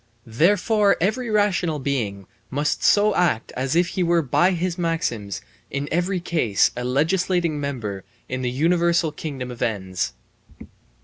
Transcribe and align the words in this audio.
Therefore 0.25 0.97
every 0.99 1.29
rational 1.29 1.77
being 1.77 2.25
must 2.49 2.83
so 2.83 3.13
act 3.13 3.51
as 3.55 3.75
if 3.75 3.89
he 3.89 4.01
were 4.01 4.23
by 4.23 4.49
his 4.53 4.75
maxims 4.75 5.41
in 5.69 5.87
every 5.91 6.19
case 6.19 6.71
a 6.75 6.83
legislating 6.83 7.59
member 7.59 8.03
in 8.27 8.41
the 8.41 8.49
universal 8.49 9.11
kingdom 9.11 9.51
of 9.51 9.61
ends. 9.61 10.13